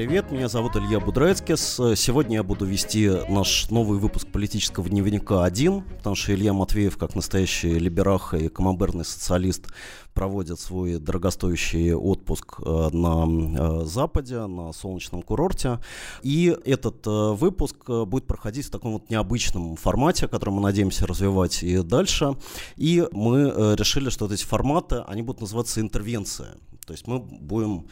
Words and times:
Привет, 0.00 0.30
меня 0.30 0.48
зовут 0.48 0.76
Илья 0.76 0.98
Будрецкис. 0.98 1.78
Сегодня 1.94 2.36
я 2.36 2.42
буду 2.42 2.64
вести 2.64 3.10
наш 3.28 3.68
новый 3.68 3.98
выпуск 3.98 4.26
политического 4.28 4.88
дневника 4.88 5.44
один, 5.44 5.82
потому 5.82 6.16
что 6.16 6.34
Илья 6.34 6.54
Матвеев, 6.54 6.96
как 6.96 7.14
настоящий 7.14 7.78
либераха 7.78 8.38
и 8.38 8.48
коммоберный 8.48 9.04
социалист, 9.04 9.66
проводит 10.14 10.58
свой 10.58 10.96
дорогостоящий 10.96 11.92
отпуск 11.92 12.60
э, 12.64 12.88
на 12.92 13.26
э, 13.26 13.84
Западе, 13.84 14.46
на 14.46 14.72
солнечном 14.72 15.20
курорте. 15.20 15.80
И 16.22 16.56
этот 16.64 17.06
э, 17.06 17.32
выпуск 17.34 17.76
будет 18.06 18.26
проходить 18.26 18.68
в 18.68 18.70
таком 18.70 18.94
вот 18.94 19.10
необычном 19.10 19.76
формате, 19.76 20.28
который 20.28 20.48
мы 20.48 20.62
надеемся 20.62 21.06
развивать 21.06 21.62
и 21.62 21.82
дальше. 21.82 22.38
И 22.76 23.06
мы 23.12 23.74
решили, 23.76 24.08
что 24.08 24.24
вот 24.24 24.32
эти 24.32 24.46
форматы, 24.46 25.04
они 25.06 25.20
будут 25.20 25.42
называться 25.42 25.82
интервенция. 25.82 26.56
То 26.86 26.94
есть 26.94 27.06
мы 27.06 27.18
будем 27.18 27.86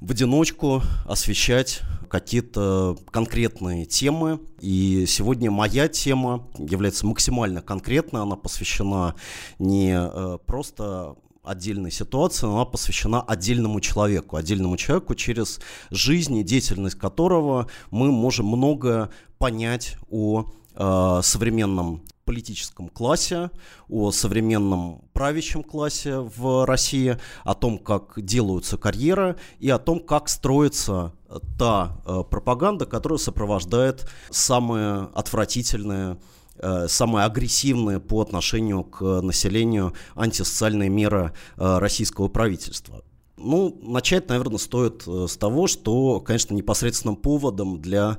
в 0.00 0.10
одиночку 0.10 0.82
освещать 1.04 1.82
какие-то 2.08 2.96
конкретные 3.10 3.84
темы. 3.84 4.40
И 4.60 5.04
сегодня 5.06 5.50
моя 5.50 5.88
тема 5.88 6.46
является 6.58 7.06
максимально 7.06 7.62
конкретной. 7.62 8.22
Она 8.22 8.36
посвящена 8.36 9.14
не 9.58 9.96
э, 9.96 10.38
просто 10.46 11.16
отдельной 11.42 11.92
ситуации, 11.92 12.46
она 12.46 12.64
посвящена 12.64 13.22
отдельному 13.22 13.80
человеку, 13.80 14.36
отдельному 14.36 14.76
человеку, 14.76 15.14
через 15.14 15.60
жизнь 15.90 16.36
и 16.36 16.42
деятельность 16.42 16.98
которого 16.98 17.68
мы 17.90 18.10
можем 18.10 18.46
многое 18.46 19.10
понять 19.38 19.96
о 20.10 20.46
э, 20.74 21.20
современном 21.22 22.02
политическом 22.26 22.88
классе, 22.88 23.50
о 23.88 24.10
современном 24.10 25.02
правящем 25.14 25.62
классе 25.62 26.18
в 26.18 26.66
России, 26.66 27.16
о 27.44 27.54
том, 27.54 27.78
как 27.78 28.12
делаются 28.16 28.76
карьеры 28.76 29.36
и 29.60 29.70
о 29.70 29.78
том, 29.78 30.00
как 30.00 30.28
строится 30.28 31.14
та 31.58 31.96
э, 32.04 32.22
пропаганда, 32.28 32.84
которая 32.84 33.18
сопровождает 33.18 34.06
самые 34.30 35.08
отвратительные 35.14 36.18
э, 36.58 36.88
самые 36.88 37.24
агрессивные 37.24 38.00
по 38.00 38.20
отношению 38.20 38.84
к 38.84 39.20
населению 39.22 39.94
антисоциальные 40.14 40.90
меры 40.90 41.32
э, 41.56 41.78
российского 41.78 42.28
правительства. 42.28 43.02
Ну, 43.36 43.78
начать, 43.82 44.28
наверное, 44.28 44.58
стоит 44.58 45.02
с 45.06 45.36
того, 45.36 45.66
что, 45.66 46.20
конечно, 46.20 46.54
непосредственным 46.54 47.16
поводом 47.16 47.80
для 47.80 48.18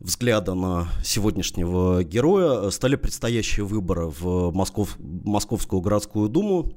взгляда 0.00 0.54
на 0.54 0.88
сегодняшнего 1.04 2.02
героя 2.04 2.70
стали 2.70 2.96
предстоящие 2.96 3.64
выборы 3.64 4.06
в 4.06 4.50
Москов, 4.52 4.96
Московскую 4.98 5.80
городскую 5.80 6.28
думу, 6.28 6.72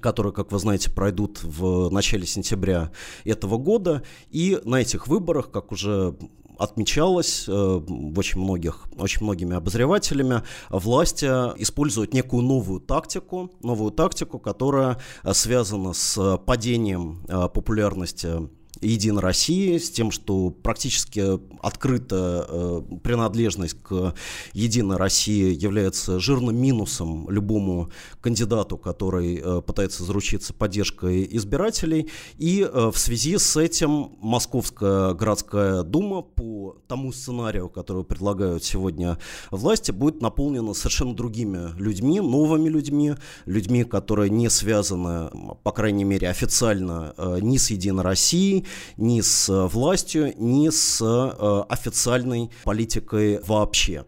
которые, 0.00 0.32
как 0.32 0.52
вы 0.52 0.58
знаете, 0.58 0.90
пройдут 0.90 1.42
в 1.42 1.90
начале 1.90 2.26
сентября 2.26 2.92
этого 3.24 3.58
года. 3.58 4.02
И 4.30 4.60
на 4.64 4.80
этих 4.80 5.06
выборах, 5.06 5.50
как 5.50 5.70
уже 5.70 6.16
отмечалось 6.58 7.46
э, 7.48 7.52
в 7.52 8.18
очень 8.18 8.40
многих, 8.40 8.86
очень 8.96 9.24
многими 9.24 9.56
обозревателями, 9.56 10.42
власти 10.70 11.26
используют 11.26 12.14
некую 12.14 12.42
новую 12.42 12.80
тактику, 12.80 13.50
новую 13.62 13.90
тактику, 13.90 14.38
которая 14.38 14.98
связана 15.32 15.92
с 15.92 16.38
падением 16.38 17.24
э, 17.28 17.48
популярности 17.48 18.48
Единой 18.82 19.22
России, 19.22 19.78
с 19.78 19.90
тем, 19.90 20.10
что 20.10 20.50
практически 20.50 21.38
открытая 21.60 22.44
э, 22.48 22.82
принадлежность 23.02 23.76
к 23.82 24.14
Единой 24.52 24.96
России 24.96 25.54
является 25.54 26.18
жирным 26.18 26.56
минусом 26.56 27.30
любому 27.30 27.90
кандидату, 28.20 28.76
который 28.76 29.40
э, 29.42 29.62
пытается 29.62 30.04
заручиться 30.04 30.52
поддержкой 30.52 31.28
избирателей. 31.30 32.10
И 32.38 32.62
э, 32.62 32.90
в 32.92 32.98
связи 32.98 33.38
с 33.38 33.56
этим 33.56 34.12
Московская 34.20 35.14
городская 35.14 35.82
дума 35.82 36.22
по 36.22 36.76
тому 36.88 37.12
сценарию, 37.12 37.68
который 37.68 38.04
предлагают 38.04 38.64
сегодня 38.64 39.18
власти, 39.50 39.92
будет 39.92 40.20
наполнена 40.20 40.74
совершенно 40.74 41.14
другими 41.14 41.70
людьми, 41.78 42.20
новыми 42.20 42.68
людьми, 42.68 43.14
людьми, 43.46 43.84
которые 43.84 44.30
не 44.30 44.50
связаны, 44.50 45.30
по 45.62 45.72
крайней 45.72 46.04
мере, 46.04 46.28
официально 46.28 47.14
э, 47.16 47.38
ни 47.40 47.56
с 47.56 47.70
Единой 47.70 48.02
Россией, 48.02 48.66
ни 48.96 49.20
с 49.20 49.48
э, 49.48 49.66
властью, 49.66 50.34
ни 50.38 50.68
с 50.70 51.00
э, 51.02 51.62
официальной 51.68 52.50
политикой 52.64 53.40
вообще. 53.46 54.04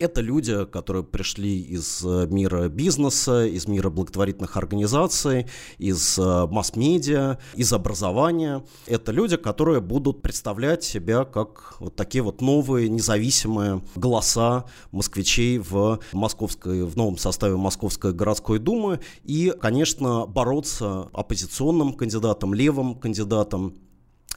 Это 0.00 0.22
люди, 0.22 0.64
которые 0.64 1.04
пришли 1.04 1.60
из 1.60 2.02
э, 2.02 2.26
мира 2.30 2.68
бизнеса, 2.68 3.44
из 3.44 3.68
мира 3.68 3.90
благотворительных 3.90 4.56
организаций, 4.56 5.46
из 5.76 6.16
масс-медиа, 6.18 7.36
из 7.54 7.70
образования. 7.74 8.64
Это 8.86 9.12
люди, 9.12 9.36
которые 9.36 9.82
будут 9.82 10.22
представлять 10.22 10.82
себя 10.84 11.26
как 11.26 11.76
вот 11.80 11.96
такие 11.96 12.22
вот 12.22 12.40
новые 12.40 12.88
независимые 12.88 13.82
голоса 13.94 14.64
москвичей 14.90 15.58
в, 15.58 16.00
московской, 16.12 16.84
в 16.84 16.96
новом 16.96 17.18
составе 17.18 17.56
Московской 17.56 18.14
городской 18.14 18.58
думы 18.58 19.00
и, 19.24 19.52
конечно, 19.60 20.24
бороться 20.24 21.10
оппозиционным 21.12 21.92
кандидатом, 21.92 22.54
левым 22.54 22.94
кандидатом 22.94 23.74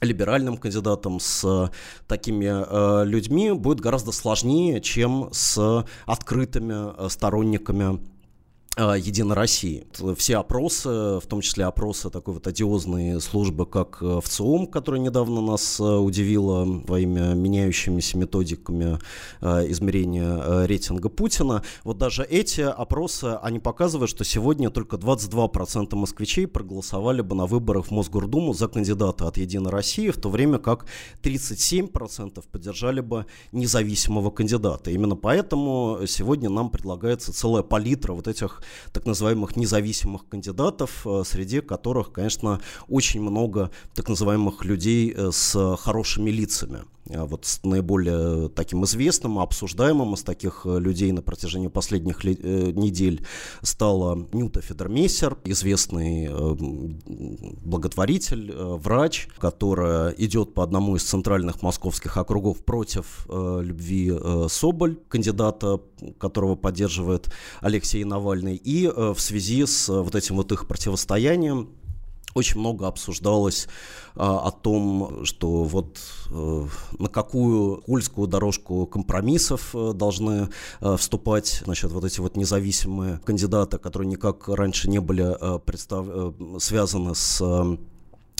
либеральным 0.04 0.56
кандидатом, 0.56 1.20
с 1.20 1.70
такими 2.06 2.46
э, 2.46 3.04
людьми 3.04 3.52
будет 3.52 3.80
гораздо 3.80 4.12
сложнее, 4.12 4.80
чем 4.80 5.28
с 5.32 5.84
открытыми 6.06 6.94
э, 6.96 7.08
сторонниками. 7.08 7.94
Э, 7.94 8.13
Единой 8.76 9.36
России. 9.36 9.86
Все 10.16 10.38
опросы, 10.38 10.88
в 10.88 11.22
том 11.28 11.40
числе 11.42 11.64
опросы 11.64 12.10
такой 12.10 12.34
вот 12.34 12.46
одиозной 12.48 13.20
службы, 13.20 13.66
как 13.66 13.98
э, 14.00 14.20
ВЦИОМ, 14.24 14.66
которая 14.66 15.00
недавно 15.00 15.40
нас 15.40 15.78
э, 15.78 15.84
удивила 15.84 16.64
своими 16.84 17.34
меняющимися 17.34 18.18
методиками 18.18 18.98
измерения 19.40 20.66
рейтинга 20.66 21.08
Путина, 21.08 21.62
вот 21.84 21.98
даже 21.98 22.24
эти 22.24 22.62
опросы, 22.62 23.38
они 23.42 23.60
показывают, 23.60 24.10
что 24.10 24.24
сегодня 24.24 24.70
только 24.70 24.96
22% 24.96 25.94
москвичей 25.94 26.46
проголосовали 26.46 27.20
бы 27.20 27.36
на 27.36 27.46
выборах 27.46 27.86
в 27.86 27.90
Мосгордуму 27.90 28.54
за 28.54 28.68
кандидата 28.68 29.28
от 29.28 29.36
Единой 29.36 29.70
России, 29.70 30.10
в 30.10 30.16
то 30.16 30.30
время 30.30 30.58
как 30.58 30.86
37% 31.22 32.42
поддержали 32.50 33.00
бы 33.00 33.26
независимого 33.52 34.30
кандидата. 34.30 34.90
Именно 34.90 35.16
поэтому 35.16 36.00
сегодня 36.06 36.50
нам 36.50 36.70
предлагается 36.70 37.32
целая 37.32 37.62
палитра 37.62 38.12
вот 38.12 38.26
этих 38.26 38.63
так 38.92 39.06
называемых 39.06 39.56
независимых 39.56 40.28
кандидатов, 40.28 41.06
э, 41.06 41.22
среди 41.26 41.60
которых, 41.60 42.12
конечно, 42.12 42.60
очень 42.88 43.20
много 43.22 43.70
так 43.94 44.08
называемых 44.08 44.64
людей 44.64 45.12
э, 45.16 45.30
с 45.32 45.76
хорошими 45.76 46.30
лицами. 46.30 46.84
А 47.10 47.26
вот 47.26 47.44
с 47.44 47.62
наиболее 47.64 48.48
таким 48.48 48.84
известным, 48.84 49.38
обсуждаемым 49.38 50.14
из 50.14 50.22
таких 50.22 50.62
э, 50.64 50.78
людей 50.78 51.12
на 51.12 51.20
протяжении 51.20 51.68
последних 51.68 52.24
недель 52.24 53.26
стала 53.62 54.26
Нюта 54.32 54.62
Федермейсер, 54.62 55.36
известный 55.44 56.30
благотворитель, 57.64 58.52
врач, 58.52 59.28
которая 59.38 60.10
идет 60.10 60.54
по 60.54 60.62
одному 60.62 60.96
из 60.96 61.04
центральных 61.04 61.62
московских 61.62 62.16
округов 62.16 62.64
против 62.64 63.26
любви 63.28 64.12
Соболь, 64.48 64.96
кандидата, 65.08 65.80
которого 66.18 66.54
поддерживает 66.56 67.30
Алексей 67.60 68.04
Навальный. 68.04 68.53
И 68.54 68.86
э, 68.86 69.12
в 69.14 69.20
связи 69.20 69.64
с 69.66 69.88
э, 69.88 70.00
вот 70.00 70.14
этим 70.14 70.36
вот 70.36 70.52
их 70.52 70.66
противостоянием 70.66 71.68
очень 72.34 72.60
много 72.60 72.88
обсуждалось 72.88 73.68
а, 74.16 74.48
о 74.48 74.50
том, 74.50 75.24
что 75.24 75.64
вот 75.64 75.98
э, 76.30 76.66
на 76.98 77.08
какую 77.08 77.82
кульскую 77.82 78.26
дорожку 78.26 78.86
компромиссов 78.86 79.74
э, 79.74 79.92
должны 79.94 80.48
э, 80.80 80.96
вступать 80.96 81.62
значит, 81.64 81.92
вот 81.92 82.04
эти 82.04 82.20
вот 82.20 82.36
независимые 82.36 83.20
кандидаты, 83.24 83.78
которые 83.78 84.08
никак 84.08 84.48
раньше 84.48 84.90
не 84.90 85.00
были 85.00 85.36
э, 85.40 85.58
представ... 85.60 86.06
Э, 86.08 86.32
связаны 86.58 87.14
с 87.14 87.40
э, 87.40 87.76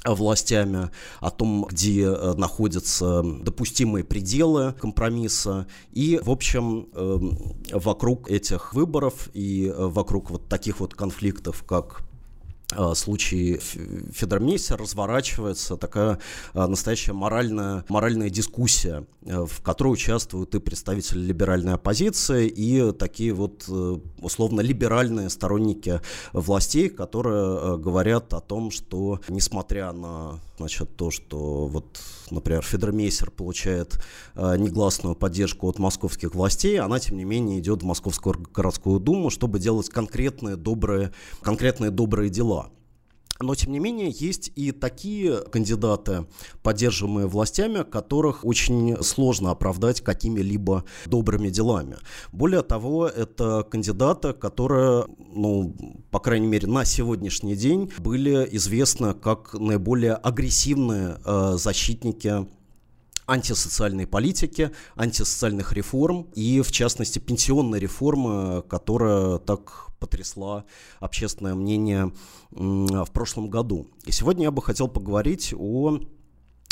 властями 0.05 0.91
о 1.21 1.31
том, 1.31 1.65
где 1.65 2.05
э, 2.05 2.35
находятся 2.35 3.23
допустимые 3.23 4.05
пределы 4.05 4.75
компромисса. 4.75 5.67
И, 5.93 6.21
в 6.23 6.31
общем, 6.31 6.89
эм, 6.95 7.39
вокруг 7.73 8.31
этих 8.31 8.75
выборов 8.75 9.31
и 9.33 9.67
э, 9.67 9.75
вокруг 9.77 10.31
вот 10.31 10.49
таких 10.49 10.81
вот 10.81 10.95
конфликтов, 10.95 11.65
как 11.67 12.03
случае 12.95 13.59
Федермейстер 13.59 14.81
разворачивается 14.81 15.77
такая 15.77 16.19
э, 16.55 16.67
настоящая 16.67 17.13
моральная, 17.13 17.85
моральная 17.89 18.31
дискуссия, 18.31 19.07
э, 19.23 19.45
в 19.45 19.63
которой 19.63 19.93
участвуют 19.93 20.55
и 20.55 20.61
представители 20.61 21.21
либеральной 21.21 21.75
оппозиции, 21.75 22.49
и 22.49 22.93
такие 22.93 23.33
вот 23.33 23.69
условно 24.21 24.61
либеральные 24.61 25.31
сторонники 25.31 26.01
властей, 26.33 26.89
которые 26.89 27.79
говорят 27.79 28.33
о 28.35 28.41
том, 28.41 28.71
что 28.71 29.21
несмотря 29.29 29.93
на 29.93 30.41
значит, 30.57 30.97
то, 30.97 31.11
что 31.11 31.67
вот, 31.67 31.99
например, 32.31 32.63
Федермейсер 32.63 33.31
получает 33.31 34.01
негласную 34.37 35.17
поддержку 35.17 35.69
от 35.69 35.79
московских 35.79 36.35
властей, 36.35 36.79
она, 36.79 36.99
тем 37.01 37.17
не 37.17 37.25
менее, 37.25 37.59
идет 37.59 37.83
в 37.83 37.87
Московскую 37.87 38.47
городскую 38.55 39.01
думу, 39.01 39.31
чтобы 39.31 39.59
делать 39.59 39.89
конкретные 39.89 40.57
добрые, 40.57 41.13
конкретные 41.43 41.91
добрые 41.91 42.31
дела. 42.31 42.64
Но, 43.41 43.55
тем 43.57 43.73
не 43.73 43.81
менее, 43.81 44.11
есть 44.11 44.53
и 44.55 44.71
такие 44.71 45.39
кандидаты, 45.39 46.27
поддерживаемые 46.63 47.27
властями, 47.27 47.83
которых 47.83 48.45
очень 48.45 49.03
сложно 49.03 49.51
оправдать 49.51 50.03
какими-либо 50.03 50.85
добрыми 51.07 51.49
делами. 51.49 51.97
Более 52.31 52.63
того, 52.63 53.09
это 53.09 53.67
кандидаты, 53.69 54.35
которые, 54.35 55.07
ну, 55.35 55.75
по 56.13 56.21
крайней 56.21 56.47
мере, 56.47 56.69
на 56.69 56.85
сегодняшний 56.85 57.57
день 57.57 57.91
были 57.99 58.49
известны 58.53 59.15
как 59.15 59.55
наиболее 59.55 60.15
агрессивные 60.15 61.19
э, 61.25 61.55
защитники 61.57 62.47
антисоциальной 63.27 64.07
политики, 64.07 64.71
антисоциальных 64.97 65.73
реформ 65.73 66.29
и, 66.35 66.61
в 66.61 66.71
частности, 66.71 67.19
пенсионной 67.19 67.79
реформы, 67.79 68.63
которая 68.63 69.39
так 69.39 69.89
потрясла 69.99 70.65
общественное 71.01 71.55
мнение 71.55 72.13
в 72.51 73.11
прошлом 73.13 73.49
году. 73.49 73.89
И 74.05 74.13
сегодня 74.13 74.45
я 74.45 74.51
бы 74.51 74.63
хотел 74.63 74.89
поговорить 74.89 75.55
о 75.57 75.99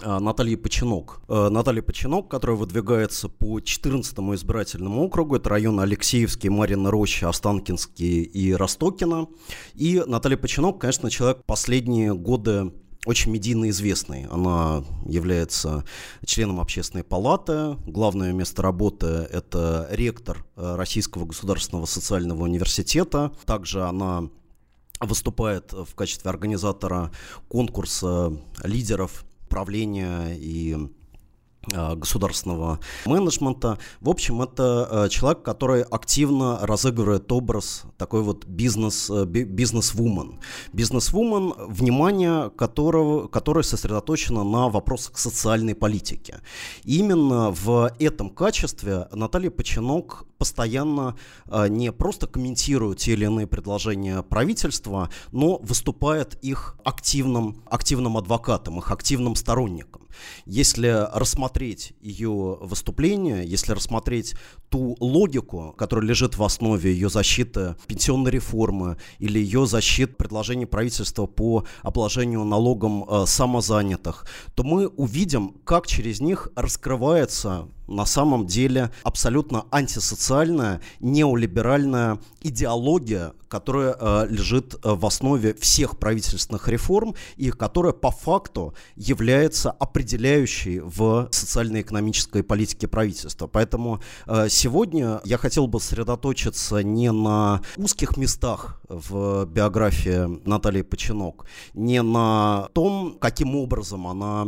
а, 0.05 0.21
Натальи 0.21 0.57
Починок. 0.57 1.21
Э, 1.29 1.49
Наталья 1.49 1.83
Починок, 1.83 2.29
которая 2.29 2.57
выдвигается 2.57 3.29
по 3.29 3.61
14-му 3.61 4.35
избирательному 4.35 5.05
округу, 5.05 5.37
это 5.37 5.49
районы 5.51 5.83
Алексеевский, 5.83 6.49
Марина 6.49 6.91
Роща, 6.91 7.29
Останкинский 7.29 8.23
и 8.23 8.53
Ростокино. 8.53 9.29
И 9.75 10.03
Наталья 10.07 10.37
Починок, 10.37 10.81
конечно, 10.81 11.11
человек 11.11 11.45
последние 11.47 12.15
годы 12.15 12.73
очень 13.05 13.33
медийно 13.33 13.69
известной. 13.71 14.27
Она 14.31 14.85
является 15.07 15.85
членом 16.25 16.61
общественной 16.61 17.05
палаты. 17.05 17.77
Главное 17.87 18.33
место 18.33 18.63
работы– 18.63 19.07
это 19.33 19.89
ректор 19.91 20.45
э, 20.57 20.77
Российского 20.77 21.25
государственного 21.25 21.87
социального 21.87 22.45
университета. 22.45 23.33
Также 23.45 23.83
она 23.83 24.29
выступает 25.01 25.73
в 25.73 25.95
качестве 25.95 26.31
организатора 26.31 27.11
конкурса 27.49 28.33
лидеров 28.63 29.25
правления 29.49 30.37
и 30.37 30.77
государственного 31.69 32.81
менеджмента. 33.07 33.79
В 34.01 34.11
общем, 34.11 34.43
это 34.43 34.89
э, 34.91 35.09
человек, 35.09 35.43
который 35.43 35.83
активно 35.83 36.59
разыгрывает 36.63 37.31
образ 37.31 37.85
такой 37.99 38.23
вот 38.23 38.45
бизнес, 38.47 39.09
э, 39.11 39.25
бизнес-вумен. 39.27 40.41
Бизнес-вумен, 40.73 41.55
внимание 41.69 42.51
которого, 42.51 43.29
которое 43.29 43.63
сосредоточено 43.63 44.43
на 44.45 44.69
вопросах 44.69 45.19
социальной 45.19 45.75
политики. 45.75 46.37
И 46.85 46.99
именно 46.99 47.51
в 47.51 47.93
этом 47.99 48.31
качестве 48.31 49.09
Наталья 49.13 49.51
Починок 49.51 50.25
постоянно 50.43 51.15
не 51.69 51.93
просто 51.93 52.27
комментирует 52.27 52.99
те 52.99 53.13
или 53.13 53.27
иные 53.27 53.47
предложения 53.47 54.23
правительства, 54.23 55.09
но 55.31 55.59
выступает 55.59 56.35
их 56.43 56.77
активным, 56.85 57.63
активным 57.71 58.17
адвокатом, 58.17 58.79
их 58.81 58.91
активным 58.91 59.37
сторонником. 59.37 60.03
Если 60.45 61.07
рассмотреть 61.13 61.95
ее 62.01 62.59
выступление, 62.61 63.47
если 63.47 63.73
рассмотреть 63.73 64.35
ту 64.69 64.97
логику, 65.01 65.75
которая 65.79 66.07
лежит 66.07 66.37
в 66.37 66.43
основе 66.43 66.93
ее 66.93 67.09
защиты 67.09 67.77
пенсионной 67.87 68.31
реформы 68.31 68.97
или 69.19 69.39
ее 69.39 69.67
защиты 69.67 70.15
предложений 70.15 70.67
правительства 70.67 71.27
по 71.27 71.65
обложению 71.83 72.45
налогом 72.45 73.05
э, 73.09 73.25
самозанятых, 73.27 74.27
то 74.55 74.65
мы 74.65 74.89
увидим, 74.89 75.55
как 75.65 75.87
через 75.87 76.21
них 76.21 76.49
раскрывается 76.57 77.69
на 77.93 78.07
самом 78.07 78.47
деле 78.47 78.91
абсолютно 79.05 79.67
антисоциальная, 79.71 80.81
неолиберальная 81.01 82.19
идеология, 82.41 83.33
которая 83.49 83.95
э, 83.99 84.27
лежит 84.31 84.75
э, 84.75 84.79
в 84.95 85.05
основе 85.05 85.55
всех 85.55 85.99
правительственных 85.99 86.69
реформ 86.69 87.15
и 87.37 87.51
которая 87.51 87.93
по 87.93 88.11
факту 88.11 88.75
является 88.97 89.71
определяющей 89.71 90.81
в 90.81 91.29
социально-экономической 91.31 92.43
политике 92.43 92.89
правительства. 92.89 93.47
Поэтому 93.47 94.01
э, 94.27 94.49
сегодня 94.49 95.21
я 95.25 95.37
хотел 95.37 95.67
бы 95.67 95.81
сосредоточиться 95.81 96.83
не 96.83 97.13
на 97.13 97.61
узких 97.77 98.17
местах 98.17 98.81
в 98.89 99.45
биографии 99.45 100.49
Натальи 100.49 100.83
Починок, 100.83 101.47
не 101.75 102.03
на 102.03 102.69
том, 102.73 103.19
каким 103.21 103.55
образом 103.55 104.07
она 104.07 104.47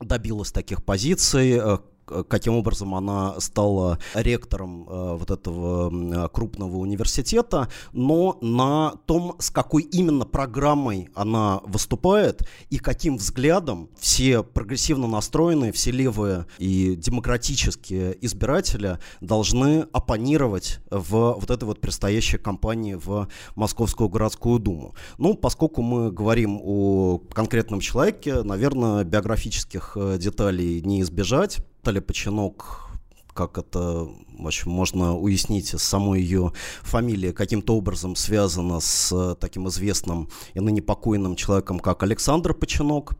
добилась 0.00 0.52
таких 0.52 0.82
позиций, 0.84 1.52
э, 1.52 1.78
каким 2.04 2.54
образом 2.54 2.94
она 2.94 3.38
стала 3.40 3.98
ректором 4.14 4.88
э, 4.88 5.16
вот 5.16 5.30
этого 5.30 6.28
крупного 6.28 6.76
университета, 6.76 7.68
но 7.92 8.38
на 8.40 8.94
том, 9.06 9.36
с 9.38 9.50
какой 9.50 9.82
именно 9.82 10.24
программой 10.24 11.08
она 11.14 11.60
выступает 11.64 12.46
и 12.70 12.78
каким 12.78 13.16
взглядом 13.16 13.88
все 13.98 14.42
прогрессивно 14.42 15.06
настроенные, 15.06 15.72
все 15.72 15.90
левые 15.90 16.46
и 16.58 16.96
демократические 16.96 18.16
избиратели 18.24 18.98
должны 19.20 19.86
оппонировать 19.92 20.80
в 20.90 21.36
вот 21.38 21.50
этой 21.50 21.64
вот 21.64 21.80
предстоящей 21.80 22.38
кампании 22.38 22.94
в 22.94 23.28
Московскую 23.54 24.08
городскую 24.08 24.58
думу. 24.58 24.94
Ну, 25.18 25.34
поскольку 25.34 25.82
мы 25.82 26.10
говорим 26.10 26.60
о 26.62 27.18
конкретном 27.18 27.80
человеке, 27.80 28.42
наверное, 28.42 29.04
биографических 29.04 29.96
э, 29.96 30.18
деталей 30.18 30.80
не 30.82 31.02
избежать. 31.02 31.58
Наталья 31.82 32.00
Починок 32.00 32.78
как 33.34 33.58
это 33.58 34.06
в 34.38 34.46
общем, 34.46 34.70
можно 34.70 35.16
уяснить 35.16 35.68
с 35.68 35.82
самой 35.82 36.20
ее 36.20 36.52
фамилии, 36.82 37.32
каким-то 37.32 37.76
образом 37.76 38.14
связана 38.14 38.78
с 38.78 39.10
э, 39.10 39.34
таким 39.40 39.68
известным 39.68 40.28
и 40.54 40.60
ныне 40.60 40.82
покойным 40.82 41.34
человеком, 41.34 41.80
как 41.80 42.02
Александр 42.02 42.54
Починок. 42.54 43.14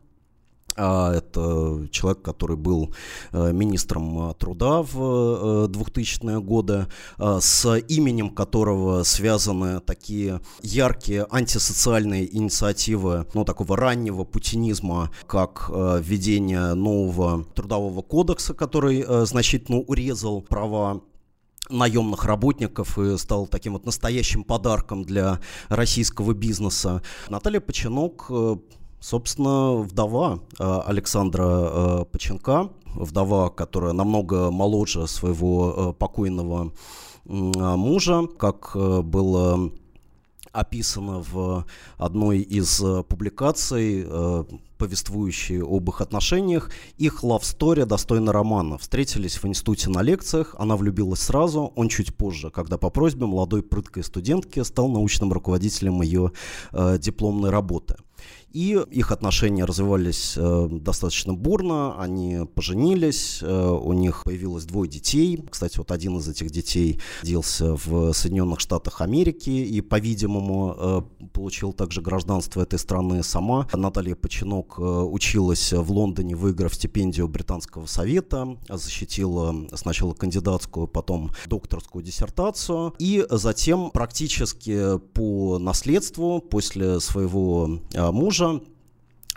А 0.75 1.13
это 1.13 1.87
человек, 1.91 2.21
который 2.21 2.57
был 2.57 2.93
э, 3.31 3.51
министром 3.51 4.29
э, 4.29 4.33
труда 4.33 4.81
в 4.81 5.67
2000-е 5.67 6.41
годы, 6.41 6.87
с 7.17 7.77
именем 7.87 8.29
которого 8.29 9.03
связаны 9.03 9.79
такие 9.79 10.41
яркие 10.61 11.27
антисоциальные 11.29 12.35
инициативы, 12.35 13.27
ну, 13.33 13.45
такого 13.45 13.77
раннего 13.77 14.23
путинизма, 14.23 15.11
как 15.27 15.69
введение 15.69 16.73
нового 16.73 17.45
трудового 17.55 18.01
кодекса, 18.01 18.53
который 18.53 19.05
значительно 19.25 19.79
урезал 19.79 20.41
права 20.41 21.01
наемных 21.69 22.25
работников 22.25 22.97
и 22.99 23.17
стал 23.17 23.47
таким 23.47 23.73
вот 23.73 23.85
настоящим 23.85 24.43
подарком 24.43 25.03
для 25.03 25.39
российского 25.69 26.33
бизнеса. 26.33 27.01
Наталья 27.29 27.59
Починок 27.59 28.29
собственно, 29.03 29.75
вдова 29.75 30.39
э, 30.57 30.81
Александра 30.85 31.43
э, 31.45 32.05
Поченка, 32.09 32.69
вдова, 32.95 33.49
которая 33.49 33.91
намного 33.91 34.49
моложе 34.49 35.07
своего 35.07 35.73
э, 35.75 35.93
покойного 35.93 36.71
мужа, 37.25 38.27
как 38.37 38.75
было 38.75 39.71
описано 40.51 41.23
в 41.31 41.65
одной 41.97 42.39
из 42.39 42.83
публикаций, 43.07 44.05
повествующей 44.77 45.61
об 45.61 45.89
их 45.89 46.01
отношениях. 46.01 46.69
Их 46.97 47.23
love 47.23 47.43
story 47.43 47.85
достойна 47.85 48.33
романа. 48.33 48.77
Встретились 48.77 49.41
в 49.41 49.45
институте 49.45 49.89
на 49.89 50.01
лекциях, 50.01 50.53
она 50.59 50.75
влюбилась 50.75 51.21
сразу, 51.21 51.71
он 51.77 51.87
чуть 51.87 52.13
позже, 52.13 52.49
когда 52.49 52.77
по 52.77 52.89
просьбе 52.89 53.25
молодой 53.25 53.63
прыткой 53.63 54.03
студентки 54.03 54.61
стал 54.63 54.89
научным 54.89 55.31
руководителем 55.31 56.01
ее 56.01 56.33
э, 56.73 56.97
дипломной 56.99 57.51
работы. 57.51 57.95
И 58.53 58.79
их 58.91 59.11
отношения 59.11 59.65
развивались 59.65 60.35
э, 60.37 60.67
достаточно 60.69 61.33
бурно, 61.33 61.99
они 61.99 62.41
поженились, 62.53 63.39
э, 63.41 63.67
у 63.67 63.93
них 63.93 64.23
появилось 64.25 64.65
двое 64.65 64.89
детей. 64.89 65.43
Кстати, 65.49 65.79
вот 65.79 65.91
один 65.91 66.17
из 66.17 66.27
этих 66.27 66.51
детей 66.51 67.01
родился 67.23 67.75
в 67.75 68.13
Соединенных 68.13 68.59
Штатах 68.59 69.01
Америки 69.01 69.49
и, 69.49 69.81
по-видимому, 69.81 70.75
э, 70.77 71.01
получил 71.33 71.73
также 71.73 72.01
гражданство 72.01 72.61
этой 72.61 72.77
страны 72.77 73.23
сама. 73.23 73.67
Наталья 73.73 74.15
Починок 74.15 74.75
э, 74.77 74.81
училась 74.81 75.73
в 75.73 75.91
Лондоне, 75.91 76.35
выиграв 76.35 76.75
стипендию 76.75 77.27
Британского 77.27 77.87
совета, 77.87 78.57
защитила 78.69 79.67
сначала 79.73 80.13
кандидатскую, 80.13 80.87
потом 80.87 81.31
докторскую 81.47 82.03
диссертацию, 82.03 82.93
и 82.99 83.25
затем 83.31 83.89
практически 83.89 84.99
по 85.13 85.57
наследству 85.57 86.39
после 86.39 86.99
своего 86.99 87.79
э, 87.93 88.11
мужа 88.43 88.72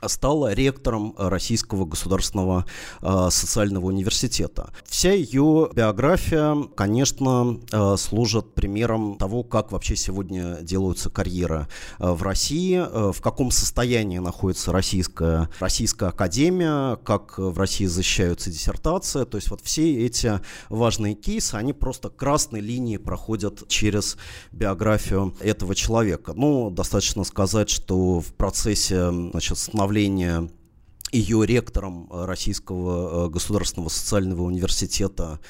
стала 0.05 0.53
ректором 0.53 1.15
Российского 1.17 1.85
государственного 1.87 2.67
э, 3.01 3.29
социального 3.31 3.87
университета. 3.87 4.71
Вся 4.85 5.13
ее 5.13 5.71
биография, 5.75 6.57
конечно, 6.75 7.59
э, 7.73 7.97
служит 7.97 8.55
примером 8.55 9.17
того, 9.17 9.43
как 9.43 9.73
вообще 9.73 9.97
сегодня 9.97 10.59
делаются 10.61 11.09
карьеры 11.09 11.67
э, 11.99 12.11
в 12.11 12.23
России, 12.23 12.77
в 12.77 13.21
каком 13.21 13.51
состоянии 13.51 14.19
находится 14.19 14.73
российская, 14.73 15.49
российская 15.61 16.11
академия, 16.11 16.97
как 16.97 17.39
в 17.39 17.59
России 17.59 17.87
защищаются 17.87 18.51
диссертации. 18.51 19.25
То 19.25 19.37
есть 19.39 19.51
вот 19.51 19.61
все 19.63 20.05
эти 20.07 20.41
важные 20.69 21.15
кейсы, 21.15 21.55
они 21.55 21.73
просто 21.73 22.11
красной 22.11 22.61
линией 22.61 22.99
проходят 22.99 23.67
через 23.69 24.17
биографию 24.53 25.35
этого 25.41 25.75
человека. 25.75 26.33
Ну, 26.35 26.71
достаточно 26.71 27.25
сказать, 27.25 27.71
что 27.71 28.21
в 28.21 28.35
процессе 28.35 29.11
значит, 29.11 29.59
становления 29.59 29.86
становления 29.87 30.51
ее 31.13 31.47
ректором 31.47 32.09
Российского 32.11 33.27
э, 33.27 33.31
государственного 33.31 33.89
социального 33.89 34.43
университета 34.43 35.41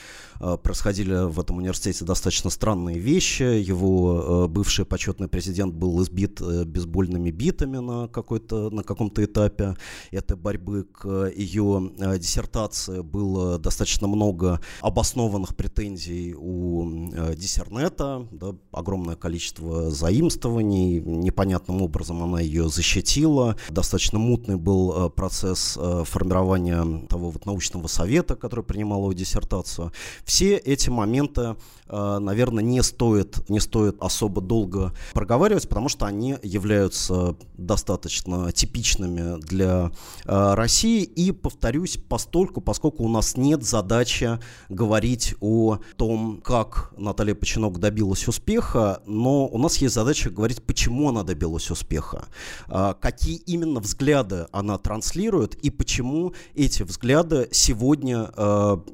Э, 0.41 0.57
происходили 0.63 1.27
в 1.27 1.41
этом 1.41 1.59
университете 1.59 2.05
достаточно 2.05 2.51
странные 2.51 2.99
вещи. 2.99 3.43
Его 3.43 4.47
э, 4.47 4.49
бывший 4.49 4.85
почетный 4.85 5.29
президент 5.29 5.75
был 5.75 6.03
избит 6.03 6.41
э, 6.41 6.65
бейсбольными 6.65 7.31
битами 7.31 7.79
на, 7.79 8.09
какой-то, 8.09 8.71
на 8.71 8.83
каком-то 8.83 9.25
этапе 9.25 9.77
этой 10.11 10.37
борьбы 10.37 10.85
к 10.85 11.31
ее 11.35 11.93
диссертации. 12.19 13.01
Было 13.01 13.59
достаточно 13.59 14.09
много 14.09 14.61
обоснованных 14.81 15.57
претензий 15.57 16.35
у 16.37 17.11
диссернета, 17.35 18.27
да, 18.31 18.55
огромное 18.73 19.17
количество 19.17 19.91
заимствований, 19.91 21.01
непонятным 21.01 21.83
образом 21.83 22.23
она 22.23 22.41
ее 22.41 22.69
защитила. 22.69 23.57
Достаточно 23.71 24.19
мутный 24.19 24.57
был 24.57 25.11
процесс 25.11 25.46
формирования 25.55 27.07
того 27.09 27.31
вот 27.31 27.47
научного 27.47 27.87
совета, 27.87 28.37
который 28.37 28.65
принимал 28.65 29.01
его 29.01 29.13
диссертацию. 29.13 29.93
Все 30.25 30.57
эти 30.57 30.91
моменты, 30.91 31.57
э, 31.86 31.86
наверное, 31.89 32.65
не 32.65 32.83
стоит, 32.83 33.49
не 33.49 33.61
стоит 33.61 33.97
особо 34.01 34.41
долго 34.41 34.93
проговаривать, 35.13 35.69
потому 35.69 35.89
что 35.89 36.07
они 36.07 36.37
являются 36.43 37.37
достаточно 37.57 38.53
типичными 38.53 39.41
для 39.41 39.93
э, 40.25 40.55
России. 40.55 41.03
И, 41.03 41.31
повторюсь, 41.33 41.97
постольку, 41.97 42.61
поскольку 42.61 43.05
у 43.05 43.09
нас 43.09 43.37
нет 43.37 43.63
задачи 43.63 44.39
говорить 44.69 45.35
о 45.41 45.79
том, 45.97 46.41
как 46.43 46.93
Наталья 46.97 47.35
Починок 47.35 47.79
добилась 47.79 48.27
успеха, 48.27 49.03
но 49.07 49.47
у 49.47 49.59
нас 49.59 49.77
есть 49.77 49.95
задача 49.95 50.31
говорить, 50.31 50.63
почему 50.63 51.11
она 51.11 51.23
добилась 51.23 51.71
успеха, 51.71 52.27
э, 52.69 52.95
какие 53.01 53.37
именно 53.37 53.81
взгляды 53.81 54.47
она 54.51 54.79
транслирует 54.79 55.55
и 55.57 55.71
почему 55.71 56.33
эти 56.55 56.83
взгляды 56.83 57.49
сегодня 57.53 58.31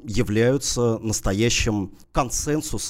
являются 0.04 0.98
настоящим 0.98 1.92
консенсусом 2.12 2.81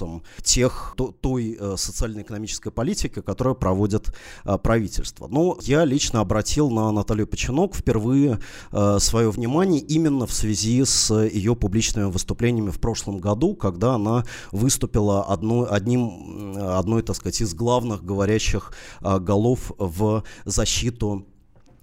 тех, 0.43 0.97
той 1.21 1.57
э, 1.59 1.75
социально-экономической 1.77 2.71
политики, 2.71 3.21
которую 3.21 3.57
проводит 3.57 4.15
э, 4.45 4.59
правительство. 4.59 5.29
Но 5.29 5.59
я 5.63 5.85
лично 5.85 6.21
обратил 6.21 6.71
на 6.71 6.91
Наталью 6.93 7.27
Починок 7.27 7.75
впервые 7.75 8.39
э, 8.73 8.99
свое 9.01 9.31
внимание 9.31 9.81
именно 9.81 10.27
в 10.27 10.33
связи 10.33 10.85
с 10.85 11.15
ее 11.15 11.57
публичными 11.57 12.11
выступлениями 12.11 12.71
в 12.71 12.81
прошлом 12.81 13.19
году, 13.19 13.55
когда 13.55 13.95
она 13.95 14.25
выступила 14.51 15.25
одной, 15.25 15.69
одним, 15.69 16.57
одной, 16.57 17.03
так 17.03 17.17
сказать, 17.17 17.41
из 17.41 17.55
главных 17.55 18.05
говорящих 18.05 18.73
голов 19.01 19.73
в 19.79 20.25
защиту 20.45 21.27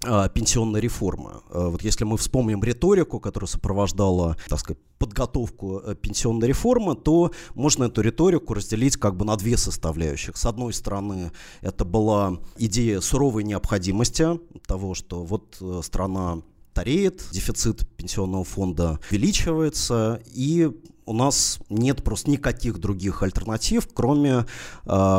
пенсионной 0.00 0.80
реформы. 0.80 1.42
Вот 1.50 1.82
если 1.82 2.04
мы 2.04 2.16
вспомним 2.16 2.62
риторику, 2.62 3.20
которая 3.20 3.48
сопровождала, 3.48 4.36
так 4.48 4.58
сказать, 4.60 4.78
подготовку 5.00 5.80
э, 5.80 5.94
пенсионной 5.94 6.46
реформы, 6.48 6.94
то 6.94 7.32
можно 7.54 7.84
эту 7.84 8.02
риторику 8.02 8.52
разделить 8.54 8.96
как 8.98 9.16
бы 9.16 9.24
на 9.24 9.36
две 9.36 9.56
составляющих. 9.56 10.36
С 10.36 10.44
одной 10.44 10.74
стороны, 10.74 11.32
это 11.62 11.86
была 11.86 12.38
идея 12.58 13.00
суровой 13.00 13.42
необходимости 13.44 14.38
того, 14.66 14.94
что 14.94 15.24
вот 15.24 15.56
э, 15.60 15.80
страна 15.82 16.42
стареет, 16.72 17.22
дефицит 17.32 17.86
пенсионного 17.96 18.44
фонда 18.44 19.00
увеличивается, 19.10 20.22
и 20.26 20.70
у 21.10 21.12
нас 21.12 21.58
нет 21.68 22.04
просто 22.04 22.30
никаких 22.30 22.78
других 22.78 23.24
альтернатив, 23.24 23.88
кроме 23.92 24.30
э, 24.30 24.44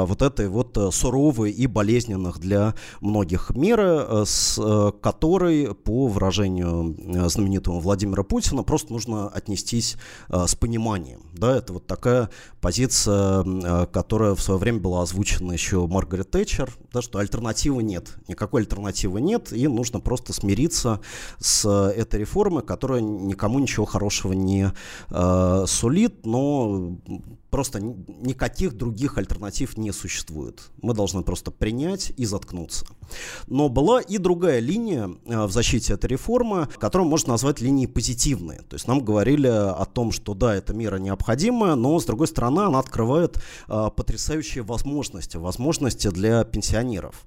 вот 0.05 0.21
этой 0.21 0.47
вот 0.47 0.77
э, 0.77 0.89
суровой 0.89 1.51
и 1.51 1.67
болезненных 1.67 2.39
для 2.39 2.75
многих 3.01 3.49
меры, 3.49 4.05
э, 4.07 4.23
с 4.25 4.57
э, 4.57 4.93
которой, 5.01 5.75
по 5.75 6.07
выражению 6.07 6.95
э, 6.97 7.27
знаменитого 7.27 7.81
Владимира 7.81 8.23
Путина, 8.23 8.63
просто 8.63 8.93
нужно 8.93 9.27
отнестись 9.27 9.97
э, 10.29 10.45
с 10.47 10.55
пониманием. 10.55 11.23
Да, 11.33 11.57
это 11.57 11.73
вот 11.73 11.87
такая 11.87 12.29
позиция, 12.61 13.43
э, 13.43 13.85
которая 13.91 14.33
в 14.35 14.41
свое 14.41 14.61
время 14.61 14.79
была 14.79 15.01
озвучена 15.01 15.51
еще 15.51 15.85
Маргарет 15.87 16.31
Тэтчер, 16.31 16.69
да, 16.91 17.01
что 17.01 17.19
альтернативы 17.19 17.83
нет, 17.83 18.17
никакой 18.27 18.61
альтернативы 18.61 19.21
нет, 19.21 19.53
и 19.53 19.67
нужно 19.67 19.99
просто 19.99 20.33
смириться 20.33 20.99
с 21.39 21.67
этой 21.67 22.19
реформой, 22.19 22.63
которая 22.63 23.01
никому 23.01 23.59
ничего 23.59 23.85
хорошего 23.85 24.33
не 24.33 24.71
э, 25.09 25.63
сулит, 25.67 26.25
но 26.25 26.97
просто 27.51 27.79
никаких 27.79 28.73
других 28.73 29.17
альтернатив 29.17 29.77
не 29.77 29.91
существует. 29.91 30.61
Мы 30.81 30.93
должны 30.93 31.21
просто 31.21 31.51
принять 31.51 32.13
и 32.17 32.25
заткнуться. 32.25 32.85
Но 33.47 33.69
была 33.69 34.01
и 34.01 34.17
другая 34.17 34.59
линия 34.59 35.11
э, 35.25 35.45
в 35.45 35.51
защите 35.51 35.93
этой 35.93 36.07
реформы, 36.07 36.67
которую 36.79 37.09
можно 37.09 37.33
назвать 37.33 37.61
линией 37.61 37.87
позитивной. 37.87 38.57
То 38.69 38.75
есть 38.75 38.87
нам 38.87 39.03
говорили 39.03 39.47
о 39.47 39.85
том, 39.85 40.11
что 40.11 40.33
да, 40.33 40.55
эта 40.55 40.73
мера 40.73 40.95
необходимая, 40.95 41.75
но 41.75 41.99
с 41.99 42.05
другой 42.05 42.27
стороны 42.27 42.61
она 42.61 42.79
открывает 42.79 43.37
э, 43.67 43.89
потрясающие 43.95 44.63
возможности, 44.63 45.37
возможности 45.37 46.07
для 46.07 46.45
пенсионеров. 46.45 47.25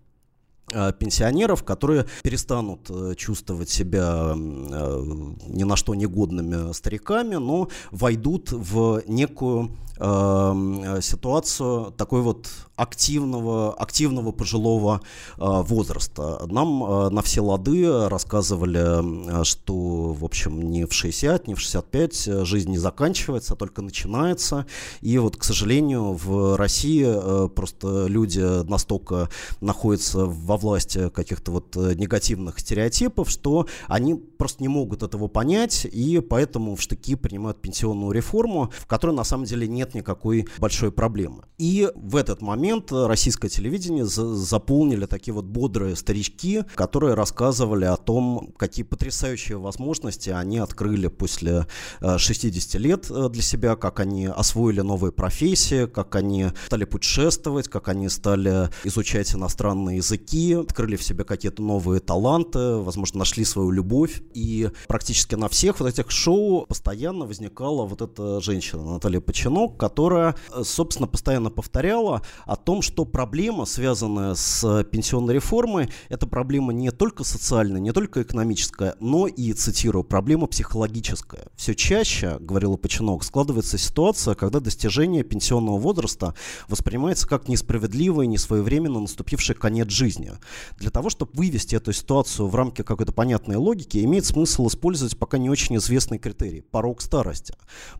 Э, 0.72 0.92
пенсионеров, 0.98 1.64
которые 1.64 2.06
перестанут 2.22 2.90
чувствовать 3.18 3.68
себя 3.68 4.32
ни 4.34 5.64
на 5.64 5.76
что 5.76 5.94
негодными 5.94 6.72
стариками, 6.72 7.34
но 7.34 7.68
войдут 7.90 8.52
в 8.52 9.02
некую 9.06 9.70
ситуацию 9.96 11.92
такой 11.96 12.22
вот 12.22 12.48
активного, 12.76 13.72
активного 13.74 14.32
пожилого 14.32 15.00
возраста. 15.36 16.44
Нам 16.46 17.14
на 17.14 17.22
все 17.22 17.40
лады 17.40 18.08
рассказывали, 18.08 19.44
что, 19.44 20.12
в 20.12 20.24
общем, 20.24 20.70
не 20.70 20.84
в 20.84 20.92
60, 20.92 21.46
не 21.46 21.54
в 21.54 21.60
65 21.60 22.44
жизнь 22.44 22.70
не 22.70 22.78
заканчивается, 22.78 23.54
а 23.54 23.56
только 23.56 23.82
начинается. 23.82 24.66
И 25.00 25.16
вот, 25.18 25.36
к 25.36 25.44
сожалению, 25.44 26.14
в 26.14 26.56
России 26.56 27.48
просто 27.54 28.06
люди 28.08 28.40
настолько 28.68 29.28
находятся 29.60 30.26
во 30.26 30.56
власти 30.56 31.08
каких-то 31.10 31.52
вот 31.52 31.76
э, 31.76 31.94
негативных 31.94 32.58
стереотипов, 32.58 33.30
что 33.30 33.66
они 33.86 34.14
просто 34.14 34.62
не 34.62 34.68
могут 34.68 35.02
этого 35.02 35.28
понять, 35.28 35.86
и 35.90 36.20
поэтому 36.20 36.76
в 36.76 36.82
штыки 36.82 37.14
принимают 37.14 37.60
пенсионную 37.60 38.12
реформу, 38.12 38.72
в 38.76 38.86
которой 38.86 39.14
на 39.14 39.24
самом 39.24 39.44
деле 39.44 39.66
нет 39.84 39.94
никакой 39.94 40.46
большой 40.58 40.90
проблемы. 40.90 41.44
И 41.58 41.88
в 41.94 42.16
этот 42.16 42.42
момент 42.42 42.90
российское 42.90 43.48
телевидение 43.48 44.06
заполнили 44.06 45.06
такие 45.06 45.32
вот 45.32 45.44
бодрые 45.44 45.94
старички, 45.94 46.64
которые 46.74 47.14
рассказывали 47.14 47.84
о 47.84 47.96
том, 47.96 48.52
какие 48.58 48.84
потрясающие 48.84 49.58
возможности 49.58 50.30
они 50.30 50.58
открыли 50.58 51.06
после 51.06 51.66
60 52.00 52.74
э, 52.74 52.78
лет 52.78 53.06
э, 53.10 53.28
для 53.28 53.42
себя, 53.42 53.76
как 53.76 54.00
они 54.00 54.26
освоили 54.26 54.80
новые 54.80 55.12
профессии, 55.12 55.86
как 55.86 56.16
они 56.16 56.48
стали 56.66 56.84
путешествовать, 56.84 57.68
как 57.68 57.88
они 57.88 58.08
стали 58.08 58.70
изучать 58.82 59.34
иностранные 59.34 59.98
языки, 59.98 60.54
открыли 60.54 60.96
в 60.96 61.04
себе 61.04 61.24
какие-то 61.24 61.62
новые 61.62 62.00
таланты, 62.00 62.76
возможно, 62.76 63.20
нашли 63.20 63.44
свою 63.44 63.70
любовь. 63.70 64.22
И 64.34 64.70
практически 64.88 65.36
на 65.36 65.48
всех 65.48 65.78
вот 65.78 65.88
этих 65.88 66.10
шоу 66.10 66.66
постоянно 66.66 67.26
возникала 67.26 67.86
вот 67.86 68.02
эта 68.02 68.40
женщина, 68.40 68.82
Наталья 68.94 69.20
Починок, 69.20 69.73
которая, 69.74 70.34
собственно, 70.62 71.06
постоянно 71.06 71.50
повторяла 71.50 72.22
о 72.46 72.56
том, 72.56 72.82
что 72.82 73.04
проблема, 73.04 73.64
связанная 73.64 74.34
с 74.34 74.84
пенсионной 74.84 75.34
реформой, 75.34 75.90
это 76.08 76.26
проблема 76.26 76.72
не 76.72 76.90
только 76.90 77.24
социальная, 77.24 77.80
не 77.80 77.92
только 77.92 78.22
экономическая, 78.22 78.96
но 79.00 79.26
и, 79.26 79.52
цитирую, 79.52 80.04
проблема 80.04 80.46
психологическая. 80.46 81.46
Все 81.56 81.74
чаще, 81.74 82.38
говорила 82.40 82.76
Починок, 82.76 83.24
складывается 83.24 83.78
ситуация, 83.78 84.34
когда 84.34 84.60
достижение 84.60 85.24
пенсионного 85.24 85.78
возраста 85.78 86.34
воспринимается 86.68 87.26
как 87.26 87.48
несправедливый, 87.48 88.26
несвоевременно 88.26 89.00
наступивший 89.00 89.54
конец 89.54 89.90
жизни. 89.90 90.32
Для 90.78 90.90
того, 90.90 91.10
чтобы 91.10 91.32
вывести 91.34 91.74
эту 91.76 91.92
ситуацию 91.92 92.48
в 92.48 92.54
рамки 92.54 92.82
какой-то 92.82 93.12
понятной 93.12 93.56
логики, 93.56 94.04
имеет 94.04 94.24
смысл 94.24 94.68
использовать 94.68 95.18
пока 95.18 95.38
не 95.38 95.50
очень 95.50 95.76
известный 95.76 96.18
критерий– 96.18 96.60
порог 96.70 97.00
старости. 97.00 97.54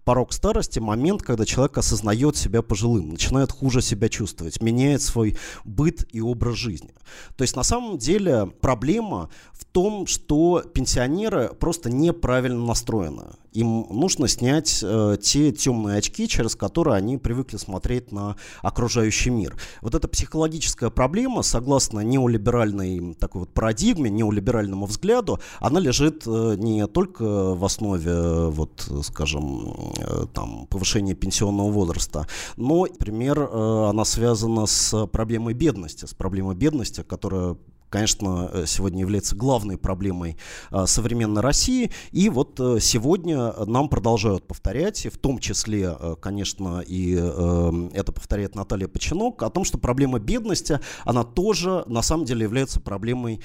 Порог 0.04 0.33
старости– 0.33 0.78
момент, 0.81 1.23
когда 1.23 1.45
человек 1.45 1.63
человек 1.64 1.78
осознает 1.78 2.37
себя 2.37 2.62
пожилым, 2.62 3.11
начинает 3.11 3.50
хуже 3.50 3.80
себя 3.80 4.09
чувствовать, 4.09 4.61
меняет 4.61 5.02
свой 5.02 5.37
быт 5.64 6.06
и 6.12 6.21
образ 6.21 6.56
жизни. 6.56 6.90
То 7.37 7.42
есть 7.42 7.56
на 7.56 7.62
самом 7.62 7.99
деле 7.99 8.47
проблема 8.61 9.30
в 9.52 9.64
том, 9.64 10.06
что 10.06 10.62
пенсионеры 10.75 11.50
просто 11.59 11.90
неправильно 11.90 12.64
настроены. 12.64 13.25
Им 13.52 13.87
нужно 13.88 14.26
снять 14.26 14.80
э, 14.83 15.16
те 15.23 15.52
темные 15.52 15.99
очки, 15.99 16.26
через 16.26 16.56
которые 16.56 16.97
они 16.97 17.18
привыкли 17.18 17.56
смотреть 17.56 18.11
на 18.11 18.35
окружающий 18.62 19.30
мир. 19.30 19.56
Вот 19.80 19.94
эта 19.94 20.09
психологическая 20.09 20.90
проблема, 20.90 21.42
согласно 21.42 22.00
неолиберальной 22.00 23.14
такой 23.14 23.42
вот 23.42 23.54
парадигме, 23.54 24.11
неолиберальному 24.11 24.87
взгляду, 24.87 25.38
она 25.61 25.78
лежит 25.78 26.25
э, 26.26 26.56
не 26.59 26.87
только 26.88 27.54
в 27.54 27.64
основе, 27.64 28.11
э, 28.11 28.49
вот, 28.50 28.90
скажем, 29.04 29.92
э, 29.99 30.26
там, 30.35 30.66
повышения 30.66 31.14
пенсионного 31.14 31.53
возраста, 31.62 32.26
но, 32.56 32.87
например, 32.87 33.38
э, 33.38 33.88
она 33.88 34.04
связана 34.04 34.66
с 34.66 35.06
проблемой 35.06 35.54
бедности, 35.54 36.04
с 36.04 36.14
проблемой 36.14 36.54
бедности, 36.54 37.02
которая 37.02 37.56
конечно, 37.95 38.51
э, 38.53 38.65
сегодня 38.67 39.03
является 39.03 39.37
главной 39.37 39.79
проблемой 39.79 40.37
а, 40.73 40.85
современной 40.85 41.43
России. 41.43 41.93
И 42.11 42.29
вот 42.29 42.59
э, 42.59 42.79
сегодня 42.81 43.53
нам 43.67 43.89
продолжают 43.89 44.49
повторять, 44.49 45.07
в 45.07 45.17
том 45.17 45.39
числе, 45.39 45.97
э, 45.97 46.17
конечно, 46.21 46.83
и 46.85 47.13
это 47.15 48.13
повторяет 48.13 48.57
Наталья 48.57 48.89
Починок, 48.89 49.43
о 49.43 49.51
том, 49.51 49.65
что 49.65 49.79
проблема 49.79 50.19
бедности, 50.19 50.81
она 51.05 51.23
тоже 51.23 51.85
на 51.87 52.03
самом 52.03 52.25
деле 52.25 52.43
является 52.43 52.81
проблемой 52.81 53.41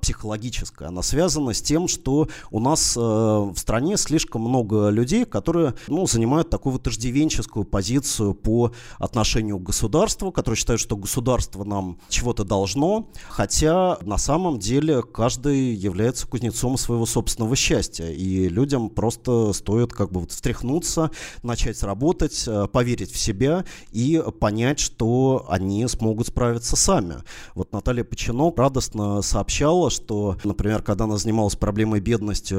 психологической. 0.00 0.86
Она 0.86 1.02
связана 1.02 1.52
с 1.52 1.60
тем, 1.60 1.88
что 1.88 2.28
у 2.50 2.60
нас 2.60 2.96
в 2.96 3.54
стране 3.56 3.96
слишком 3.96 4.42
много 4.42 4.88
людей, 4.88 5.24
которые 5.24 5.74
ну, 5.88 6.06
занимают 6.06 6.50
такую 6.50 6.74
вот 6.74 6.86
иждивенческую 6.86 7.64
позицию 7.64 8.34
по 8.34 8.72
отношению 8.98 9.58
к 9.58 9.64
государству, 9.64 10.32
которые 10.32 10.56
считают, 10.56 10.80
что 10.80 10.96
государство 10.96 11.64
нам 11.64 11.98
чего-то 12.08 12.44
должно, 12.44 13.08
хотя 13.28 13.89
на 14.02 14.18
самом 14.18 14.58
деле 14.58 15.02
каждый 15.02 15.74
является 15.74 16.26
кузнецом 16.26 16.76
своего 16.76 17.06
собственного 17.06 17.56
счастья. 17.56 18.06
И 18.06 18.48
людям 18.48 18.90
просто 18.90 19.52
стоит 19.52 19.92
как 19.92 20.12
бы 20.12 20.20
вот 20.20 20.32
встряхнуться, 20.32 21.10
начать 21.42 21.82
работать, 21.82 22.44
э, 22.46 22.66
поверить 22.66 23.12
в 23.12 23.18
себя 23.18 23.64
и 23.92 24.22
понять, 24.40 24.80
что 24.80 25.46
они 25.48 25.86
смогут 25.88 26.28
справиться 26.28 26.76
сами. 26.76 27.16
Вот 27.54 27.72
Наталья 27.72 28.04
Починок 28.04 28.58
радостно 28.58 29.22
сообщала, 29.22 29.90
что, 29.90 30.36
например, 30.44 30.82
когда 30.82 31.04
она 31.04 31.16
занималась 31.16 31.56
проблемой 31.56 32.00
бедности 32.00 32.56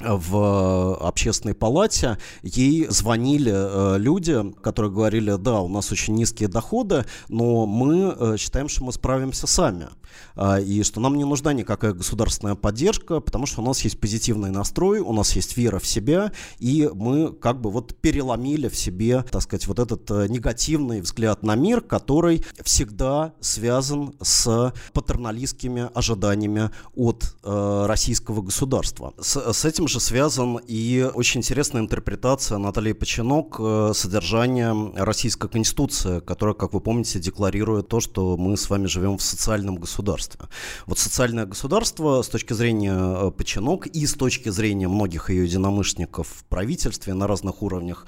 в 0.00 0.94
общественной 0.96 1.54
палате, 1.54 2.18
ей 2.42 2.86
звонили 2.88 3.52
э, 3.52 3.98
люди, 3.98 4.52
которые 4.62 4.92
говорили, 4.92 5.36
да, 5.36 5.60
у 5.60 5.68
нас 5.68 5.90
очень 5.90 6.14
низкие 6.14 6.48
доходы, 6.48 7.04
но 7.28 7.66
мы 7.66 8.14
э, 8.16 8.36
считаем, 8.38 8.68
что 8.68 8.84
мы 8.84 8.92
справимся 8.92 9.46
сами, 9.46 9.88
э, 10.36 10.62
и 10.62 10.82
что 10.84 11.00
нам 11.00 11.16
не 11.16 11.24
нужна 11.24 11.52
никакая 11.52 11.92
государственная 11.92 12.54
поддержка, 12.54 13.20
потому 13.20 13.46
что 13.46 13.60
у 13.60 13.64
нас 13.64 13.80
есть 13.80 13.98
позитивный 13.98 14.50
настрой, 14.50 15.00
у 15.00 15.12
нас 15.12 15.34
есть 15.34 15.56
вера 15.56 15.80
в 15.80 15.86
себя, 15.86 16.32
и 16.58 16.88
мы 16.94 17.32
как 17.32 17.60
бы 17.60 17.70
вот 17.70 17.96
переломили 17.96 18.68
в 18.68 18.76
себе, 18.76 19.24
так 19.28 19.42
сказать, 19.42 19.66
вот 19.66 19.80
этот 19.80 20.08
э, 20.12 20.28
негативный 20.28 21.00
взгляд 21.00 21.42
на 21.42 21.56
мир, 21.56 21.80
который 21.80 22.44
всегда 22.62 23.32
связан 23.40 24.14
с 24.22 24.72
патерналистскими 24.92 25.90
ожиданиями 25.92 26.70
от 26.94 27.36
э, 27.42 27.84
российского 27.86 28.42
государства. 28.42 29.12
С, 29.20 29.52
с 29.52 29.64
этим 29.64 29.87
же 29.88 30.00
связан 30.00 30.60
и 30.66 31.10
очень 31.14 31.40
интересная 31.40 31.82
интерпретация 31.82 32.58
Натальи 32.58 32.92
Починок 32.92 33.56
э, 33.58 33.92
содержания 33.94 34.74
Российской 34.94 35.48
Конституции, 35.48 36.20
которая, 36.20 36.54
как 36.54 36.74
вы 36.74 36.80
помните, 36.80 37.18
декларирует 37.18 37.88
то, 37.88 38.00
что 38.00 38.36
мы 38.36 38.56
с 38.56 38.68
вами 38.68 38.86
живем 38.86 39.16
в 39.16 39.22
социальном 39.22 39.76
государстве. 39.76 40.40
Вот 40.86 40.98
социальное 40.98 41.46
государство 41.46 42.22
с 42.22 42.28
точки 42.28 42.52
зрения 42.52 42.94
э, 42.94 43.30
Починок 43.30 43.86
и 43.86 44.06
с 44.06 44.14
точки 44.14 44.50
зрения 44.50 44.88
многих 44.88 45.30
ее 45.30 45.44
единомышленников 45.44 46.28
в 46.28 46.44
правительстве 46.44 47.14
на 47.14 47.26
разных 47.26 47.62
уровнях 47.62 48.06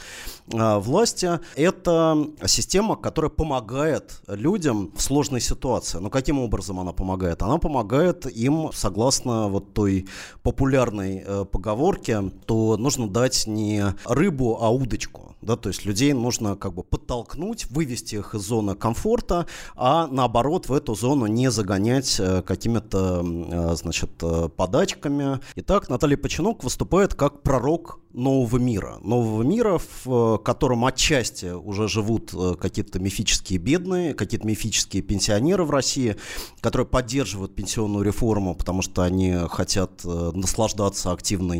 э, 0.52 0.78
власти, 0.78 1.40
это 1.56 2.26
система, 2.46 2.96
которая 2.96 3.30
помогает 3.30 4.20
людям 4.28 4.92
в 4.94 5.00
сложной 5.02 5.40
ситуации. 5.40 5.98
Но 5.98 6.10
каким 6.10 6.38
образом 6.38 6.78
она 6.78 6.92
помогает? 6.92 7.42
Она 7.42 7.58
помогает 7.58 8.26
им, 8.26 8.70
согласно 8.72 9.48
вот 9.48 9.72
той 9.72 10.06
популярной 10.42 11.24
поговорке, 11.50 11.69
поговорке, 11.70 12.22
то 12.46 12.76
нужно 12.76 13.08
дать 13.08 13.46
не 13.46 13.94
рыбу, 14.04 14.58
а 14.60 14.70
удочку. 14.70 15.30
Да, 15.42 15.56
то 15.56 15.70
есть 15.70 15.86
людей 15.86 16.12
нужно 16.12 16.54
как 16.54 16.74
бы 16.74 16.82
подтолкнуть, 16.82 17.66
вывести 17.70 18.16
их 18.16 18.34
из 18.34 18.42
зоны 18.42 18.74
комфорта, 18.74 19.46
а 19.74 20.06
наоборот 20.06 20.68
в 20.68 20.72
эту 20.72 20.94
зону 20.94 21.26
не 21.26 21.50
загонять 21.50 22.16
э, 22.20 22.42
какими-то, 22.42 23.24
э, 23.24 23.74
значит, 23.74 24.10
э, 24.20 24.50
подачками. 24.54 25.40
Итак, 25.56 25.88
Наталья 25.88 26.18
Починок 26.18 26.62
выступает 26.62 27.14
как 27.14 27.42
пророк 27.42 28.00
нового 28.12 28.58
мира. 28.58 28.98
Нового 29.02 29.42
мира, 29.42 29.80
в 30.04 30.38
котором 30.38 30.84
отчасти 30.84 31.52
уже 31.52 31.88
живут 31.88 32.34
какие-то 32.60 32.98
мифические 32.98 33.60
бедные, 33.60 34.14
какие-то 34.14 34.46
мифические 34.46 35.02
пенсионеры 35.02 35.64
в 35.64 35.70
России, 35.70 36.16
которые 36.60 36.88
поддерживают 36.88 37.54
пенсионную 37.54 38.04
реформу, 38.04 38.56
потому 38.56 38.82
что 38.82 39.02
они 39.02 39.36
хотят 39.48 40.04
наслаждаться 40.04 41.12
активной 41.12 41.59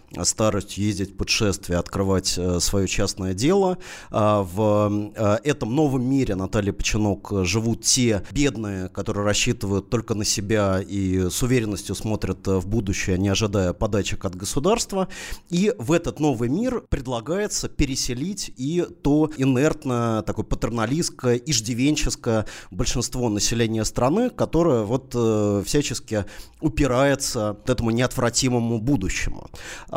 старостью, 0.23 0.83
ездить 0.83 1.11
в 1.11 1.17
путешествия, 1.17 1.77
открывать 1.77 2.39
свое 2.59 2.87
частное 2.87 3.33
дело. 3.33 3.77
А, 4.09 4.43
в 4.43 5.11
а, 5.15 5.39
этом 5.43 5.75
новом 5.75 6.03
мире, 6.03 6.35
Наталья 6.35 6.73
Починок, 6.73 7.29
живут 7.43 7.83
те 7.83 8.23
бедные, 8.31 8.89
которые 8.89 9.25
рассчитывают 9.25 9.89
только 9.89 10.15
на 10.15 10.25
себя 10.25 10.81
и 10.85 11.29
с 11.29 11.41
уверенностью 11.43 11.95
смотрят 11.95 12.45
в 12.45 12.67
будущее, 12.67 13.17
не 13.17 13.29
ожидая 13.29 13.73
подачек 13.73 14.25
от 14.25 14.35
государства. 14.35 15.07
И 15.49 15.73
в 15.77 15.91
этот 15.91 16.19
новый 16.19 16.49
мир 16.49 16.81
предлагается 16.89 17.69
переселить 17.69 18.51
и 18.57 18.85
то 19.01 19.29
инертное, 19.37 20.21
такое 20.21 20.45
патерналистское, 20.45 21.35
иждивенческое 21.37 22.45
большинство 22.69 23.29
населения 23.29 23.85
страны, 23.85 24.29
которое 24.29 24.83
вот 24.83 25.11
э, 25.15 25.63
всячески 25.65 26.25
упирается 26.59 27.57
к 27.65 27.69
этому 27.69 27.91
неотвратимому 27.91 28.79
будущему. 28.79 29.49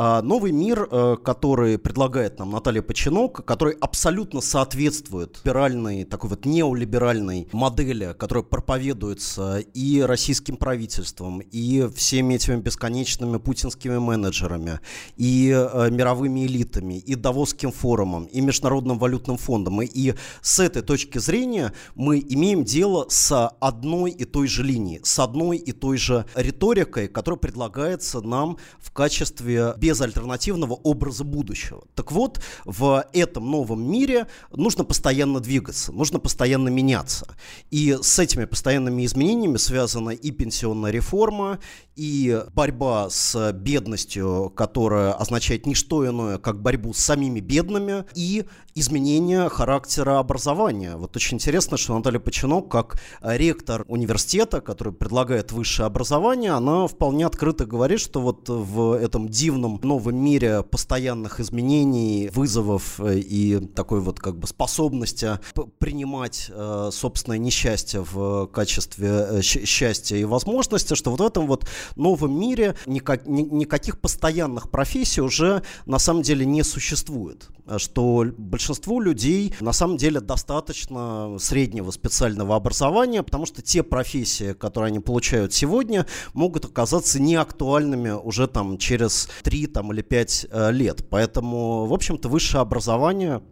А 0.07 0.21
новый 0.21 0.53
мир, 0.53 0.87
э, 0.91 1.17
который 1.25 1.79
предлагает 1.79 2.39
нам 2.39 2.51
Наталья 2.51 2.83
Починок, 2.83 3.43
который 3.43 3.73
абсолютно 3.81 4.43
соответствует 4.43 5.39
либеральной, 5.43 6.05
такой 6.05 6.29
вот 6.29 6.45
неолиберальной 6.45 7.49
модели, 7.53 8.15
которая 8.19 8.45
проповедуется 8.45 9.61
и 9.61 10.03
российским 10.03 10.59
правительством, 10.59 11.41
и 11.41 11.89
всеми 11.97 12.35
этими 12.35 12.57
бесконечными 12.57 13.39
путинскими 13.39 13.97
менеджерами, 13.97 14.81
и 15.17 15.51
э, 15.51 15.89
мировыми 15.91 16.45
элитами, 16.45 16.99
и 16.99 17.15
Давосским 17.15 17.73
форумом, 17.73 18.25
и 18.27 18.43
Международным 18.43 18.99
валютным 18.99 19.39
фондом. 19.39 19.81
И, 19.81 19.87
и 19.87 20.15
с 20.43 20.59
этой 20.61 20.83
точки 20.83 21.17
зрения 21.17 21.73
мы 21.95 22.19
имеем 22.19 22.65
дело 22.65 23.07
с 23.09 23.49
одной 23.59 24.11
и 24.11 24.27
той 24.27 24.49
же 24.49 24.65
линией, 24.65 25.01
с 25.03 25.19
одной 25.19 25.57
и 25.57 25.73
той 25.73 25.97
же 25.97 26.27
риторикой, 26.35 27.09
которая 27.09 27.39
предлагается 27.39 28.21
нам 28.21 28.59
в 28.79 28.91
качестве 28.91 29.73
безальтернативного 29.95 30.75
образа 30.75 31.23
будущего. 31.23 31.85
Так 31.95 32.11
вот, 32.11 32.41
в 32.65 33.07
этом 33.13 33.49
новом 33.49 33.89
мире 33.89 34.27
нужно 34.51 34.85
постоянно 34.85 35.39
двигаться, 35.39 35.93
нужно 35.93 36.19
постоянно 36.19 36.69
меняться. 36.69 37.37
И 37.71 37.97
с 38.03 38.19
этими 38.19 38.45
постоянными 38.45 39.07
изменениями 39.07 39.57
связана 39.57 40.11
и 40.11 40.33
пенсионная 40.33 40.91
реформа, 40.91 41.61
и 41.95 42.43
борьба 42.55 43.09
с 43.09 43.53
бедностью, 43.53 44.53
которая 44.57 45.13
означает 45.13 45.65
не 45.65 45.77
что 45.77 46.05
иное, 46.05 46.39
как 46.39 46.61
борьбу 46.61 46.93
с 46.93 46.99
самими 46.99 47.39
бедными, 47.39 48.05
и 48.17 48.47
изменение 48.75 49.49
характера 49.49 50.19
образования. 50.19 50.97
Вот 50.97 51.15
очень 51.15 51.37
интересно, 51.37 51.77
что 51.77 51.97
Наталья 51.97 52.19
Починок, 52.19 52.69
как 52.69 53.01
ректор 53.23 53.85
университета, 53.87 54.61
который 54.61 54.93
предлагает 54.93 55.53
высшее 55.53 55.87
образование, 55.87 56.51
она 56.51 56.89
вполне 56.89 57.27
открыто 57.27 57.65
говорит, 57.65 58.01
что 58.01 58.21
вот 58.21 58.49
в 58.49 58.95
этом 58.95 59.29
дивном 59.29 59.79
новом 59.85 60.17
мире 60.17 60.63
постоянных 60.63 61.41
изменений, 61.41 62.31
вызовов 62.33 63.01
и 63.01 63.61
такой 63.75 64.01
вот 64.01 64.21
как 64.21 64.37
бы 64.37 64.47
способности 64.47 65.39
принимать 65.79 66.51
э, 66.51 66.91
собственное 66.93 67.39
несчастье 67.39 68.01
в 68.01 68.47
качестве 68.47 69.09
э, 69.09 69.43
счастья 69.43 70.17
и 70.17 70.25
возможности, 70.25 70.95
что 70.95 71.11
вот 71.11 71.21
в 71.21 71.27
этом 71.27 71.47
вот 71.47 71.69
новом 71.97 72.39
мире 72.39 72.75
никак, 72.87 73.27
ни, 73.27 73.43
никаких 73.43 74.01
постоянных 74.01 74.71
профессий 74.71 75.21
уже 75.21 75.63
на 75.87 75.99
самом 75.99 76.23
деле 76.23 76.45
не 76.47 76.63
существует. 76.63 77.49
Что 77.79 78.27
большинству 78.37 79.01
людей 79.01 79.55
на 79.61 79.73
самом 79.73 79.97
деле 79.97 80.21
достаточно 80.21 81.37
среднего 81.39 81.91
специального 81.91 82.57
образования, 82.57 83.23
потому 83.23 83.47
что 83.47 83.63
те 83.63 83.83
профессии, 83.83 84.53
которые 84.53 84.89
они 84.89 85.01
получают 85.01 85.55
сегодня, 85.55 86.07
могут 86.35 86.67
оказаться 86.67 87.21
неактуальными 87.21 88.11
уже 88.11 88.49
там 88.49 88.77
через 88.79 89.29
3 89.43 89.67
там, 89.69 89.93
или 89.93 90.03
5 90.03 90.47
э, 90.51 90.73
лет. 90.73 91.09
Поэтому, 91.09 91.87
в 91.87 91.93
общем-то, 91.93 92.29
высшее 92.29 92.61
образование 92.61 93.43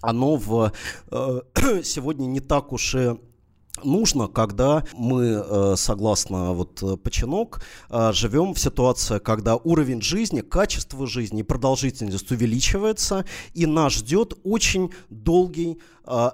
оно 0.00 0.36
в, 0.36 0.72
э, 1.10 1.40
сегодня 1.82 2.26
не 2.26 2.40
так 2.40 2.72
уж 2.72 2.94
и 2.94 3.16
нужно, 3.84 4.28
когда 4.28 4.84
мы, 4.94 5.42
э, 5.44 5.74
согласно 5.76 6.52
вот 6.52 6.82
э, 6.82 6.96
починок, 6.96 7.62
э, 7.90 8.12
живем 8.12 8.54
в 8.54 8.58
ситуации, 8.58 9.18
когда 9.18 9.56
уровень 9.56 10.02
жизни, 10.02 10.40
качество 10.40 11.06
жизни 11.06 11.42
продолжительность 11.42 12.30
увеличивается, 12.30 13.24
и 13.54 13.66
нас 13.66 13.94
ждет 13.94 14.34
очень 14.44 14.90
долгий 15.10 15.78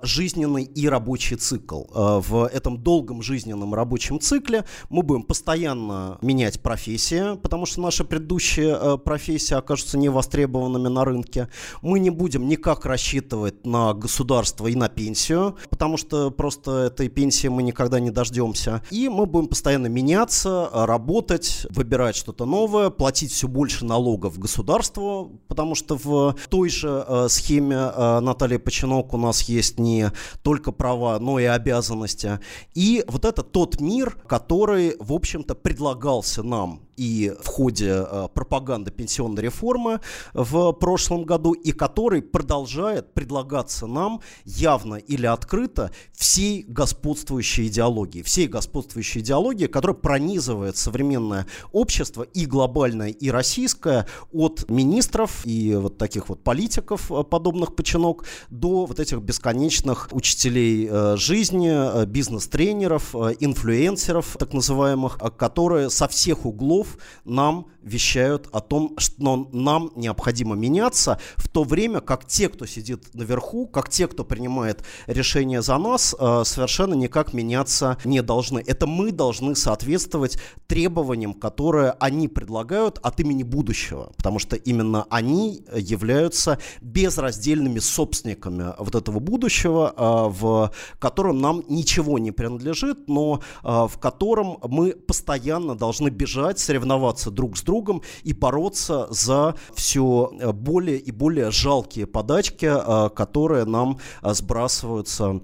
жизненный 0.02 0.62
и 0.62 0.88
рабочий 0.88 1.34
цикл. 1.34 1.82
В 1.92 2.44
этом 2.44 2.78
долгом 2.78 3.22
жизненном 3.22 3.74
рабочем 3.74 4.20
цикле 4.20 4.64
мы 4.88 5.02
будем 5.02 5.24
постоянно 5.24 6.16
менять 6.22 6.62
профессии, 6.62 7.36
потому 7.38 7.66
что 7.66 7.80
наши 7.80 8.04
предыдущие 8.04 8.98
профессии 8.98 9.54
окажутся 9.54 9.98
невостребованными 9.98 10.86
на 10.86 11.04
рынке. 11.04 11.48
Мы 11.82 11.98
не 11.98 12.10
будем 12.10 12.46
никак 12.46 12.86
рассчитывать 12.86 13.66
на 13.66 13.94
государство 13.94 14.68
и 14.68 14.76
на 14.76 14.88
пенсию, 14.88 15.56
потому 15.70 15.96
что 15.96 16.30
просто 16.30 16.84
этой 16.86 17.08
пенсии 17.08 17.33
пенсии 17.34 17.48
мы 17.48 17.62
никогда 17.62 18.00
не 18.00 18.10
дождемся. 18.10 18.82
И 18.90 19.08
мы 19.08 19.26
будем 19.26 19.48
постоянно 19.48 19.88
меняться, 19.88 20.68
работать, 20.72 21.66
выбирать 21.70 22.16
что-то 22.16 22.46
новое, 22.46 22.90
платить 22.90 23.32
все 23.32 23.48
больше 23.48 23.84
налогов 23.84 24.38
государству, 24.38 25.40
потому 25.48 25.74
что 25.74 25.96
в 25.96 26.36
той 26.48 26.68
же 26.68 27.04
э, 27.06 27.26
схеме 27.28 27.76
э, 27.76 28.20
Натальи 28.20 28.58
Починок 28.58 29.14
у 29.14 29.16
нас 29.16 29.42
есть 29.42 29.80
не 29.80 30.12
только 30.42 30.72
права, 30.72 31.18
но 31.18 31.38
и 31.38 31.44
обязанности. 31.44 32.38
И 32.74 33.04
вот 33.08 33.24
это 33.24 33.42
тот 33.42 33.80
мир, 33.80 34.16
который, 34.28 34.96
в 35.00 35.12
общем-то, 35.12 35.54
предлагался 35.54 36.42
нам 36.42 36.83
и 36.96 37.32
в 37.42 37.46
ходе 37.46 38.04
э, 38.06 38.28
пропаганды 38.32 38.90
пенсионной 38.90 39.42
реформы 39.42 40.00
в 40.32 40.72
прошлом 40.72 41.24
году, 41.24 41.52
и 41.52 41.72
который 41.72 42.22
продолжает 42.22 43.12
предлагаться 43.14 43.86
нам 43.86 44.20
явно 44.44 44.96
или 44.96 45.26
открыто 45.26 45.90
всей 46.12 46.64
господствующей 46.66 47.68
идеологии, 47.68 48.22
всей 48.22 48.46
господствующей 48.46 49.20
идеологии, 49.20 49.66
которая 49.66 49.96
пронизывает 49.96 50.76
современное 50.76 51.46
общество 51.72 52.22
и 52.22 52.46
глобальное, 52.46 53.08
и 53.08 53.30
российское 53.30 54.06
от 54.32 54.68
министров 54.70 55.44
и 55.44 55.74
вот 55.74 55.98
таких 55.98 56.28
вот 56.28 56.42
политиков, 56.42 57.10
э, 57.10 57.24
подобных 57.24 57.74
починок, 57.74 58.24
до 58.50 58.86
вот 58.86 59.00
этих 59.00 59.20
бесконечных 59.20 60.08
учителей 60.12 60.88
э, 60.90 61.16
жизни, 61.16 62.04
бизнес-тренеров, 62.06 63.14
инфлюенсеров, 63.14 64.36
так 64.38 64.52
называемых, 64.52 65.18
которые 65.36 65.90
со 65.90 66.08
всех 66.08 66.46
углов 66.46 66.83
часов 66.84 66.98
нам 67.24 67.66
вещают 67.84 68.48
о 68.52 68.60
том, 68.60 68.94
что 68.98 69.48
нам 69.52 69.90
необходимо 69.94 70.56
меняться, 70.56 71.18
в 71.36 71.48
то 71.48 71.64
время 71.64 72.00
как 72.00 72.26
те, 72.26 72.48
кто 72.48 72.66
сидит 72.66 73.14
наверху, 73.14 73.66
как 73.66 73.88
те, 73.88 74.08
кто 74.08 74.24
принимает 74.24 74.84
решения 75.06 75.62
за 75.62 75.78
нас, 75.78 76.14
э, 76.18 76.42
совершенно 76.44 76.94
никак 76.94 77.32
меняться 77.34 77.98
не 78.04 78.22
должны. 78.22 78.62
Это 78.66 78.86
мы 78.86 79.12
должны 79.12 79.54
соответствовать 79.54 80.38
требованиям, 80.66 81.34
которые 81.34 81.92
они 82.00 82.28
предлагают 82.28 82.98
от 83.02 83.20
имени 83.20 83.42
будущего, 83.42 84.12
потому 84.16 84.38
что 84.38 84.56
именно 84.56 85.06
они 85.10 85.64
являются 85.76 86.58
безраздельными 86.80 87.78
собственниками 87.78 88.72
вот 88.78 88.94
этого 88.94 89.18
будущего, 89.20 89.92
э, 89.96 90.30
в 90.30 90.72
котором 90.98 91.40
нам 91.40 91.62
ничего 91.68 92.18
не 92.18 92.32
принадлежит, 92.32 93.08
но 93.08 93.40
э, 93.62 93.68
в 93.68 93.98
котором 93.98 94.58
мы 94.62 94.92
постоянно 94.92 95.74
должны 95.74 96.08
бежать, 96.08 96.58
соревноваться 96.58 97.30
друг 97.30 97.58
с 97.58 97.62
другом 97.62 97.73
и 98.22 98.32
бороться 98.32 99.06
за 99.10 99.54
все 99.74 100.30
э, 100.40 100.52
более 100.52 100.98
и 100.98 101.10
более 101.10 101.50
жалкие 101.50 102.06
подачки, 102.06 102.66
э, 102.66 103.10
которые 103.10 103.64
нам 103.64 103.98
э, 104.22 104.34
сбрасываются 104.34 105.40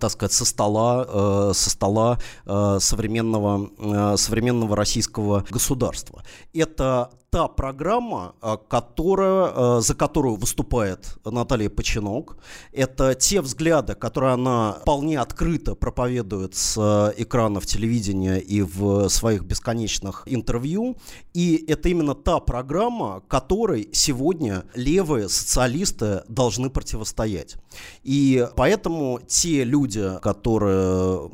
так 0.00 0.10
сказать, 0.10 0.32
со 0.32 0.44
стола, 0.44 1.54
со 1.54 1.70
стола 1.70 2.18
современного, 2.44 4.18
современного 4.18 4.76
российского 4.76 5.46
государства. 5.48 6.22
Это 6.52 7.10
та 7.30 7.48
программа, 7.48 8.34
а, 8.40 8.56
которая, 8.56 9.52
а, 9.54 9.80
за 9.80 9.94
которую 9.94 10.36
выступает 10.36 11.18
Наталья 11.24 11.68
Починок. 11.68 12.38
Это 12.72 13.14
те 13.14 13.40
взгляды, 13.42 13.94
которые 13.94 14.34
она 14.34 14.78
вполне 14.80 15.20
открыто 15.20 15.74
проповедует 15.74 16.54
с 16.54 16.76
а, 16.78 17.12
экранов 17.16 17.66
телевидения 17.66 18.38
и 18.38 18.62
в 18.62 19.08
своих 19.08 19.44
бесконечных 19.44 20.22
интервью. 20.26 20.96
И 21.34 21.64
это 21.68 21.88
именно 21.90 22.14
та 22.14 22.40
программа, 22.40 23.22
которой 23.28 23.90
сегодня 23.92 24.64
левые 24.74 25.28
социалисты 25.28 26.22
должны 26.28 26.70
противостоять. 26.70 27.56
И 28.04 28.46
поэтому 28.56 29.20
те 29.26 29.64
люди, 29.64 30.18
которые 30.22 31.30